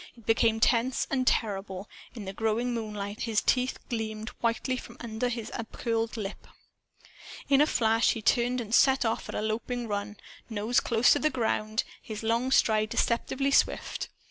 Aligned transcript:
It 0.17 0.25
became 0.25 0.59
tense 0.59 1.05
and 1.11 1.27
terrible. 1.27 1.87
In 2.15 2.25
the 2.25 2.33
growing 2.33 2.73
moonlight 2.73 3.21
his 3.29 3.39
teeth 3.39 3.77
gleamed 3.87 4.29
whitely 4.41 4.75
from 4.75 4.97
under 4.99 5.29
his 5.29 5.51
upcurled 5.53 6.17
lip. 6.17 6.47
In 7.47 7.61
a 7.61 7.67
flash 7.67 8.13
he 8.13 8.21
turned 8.23 8.59
and 8.59 8.73
set 8.73 9.05
off 9.05 9.29
at 9.29 9.35
a 9.35 9.43
loping 9.43 9.87
run, 9.87 10.17
nose 10.49 10.79
close 10.79 11.13
to 11.13 11.19
ground, 11.29 11.83
his 12.01 12.23
long 12.23 12.49
stride 12.49 12.89
deceptively 12.89 13.51
swift. 13.51 14.09